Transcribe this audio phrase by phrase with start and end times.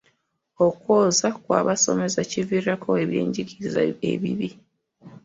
[0.65, 3.81] Okwosa kw'abasomesa kiviirako ebyenjigiriza
[4.13, 4.49] ebibi.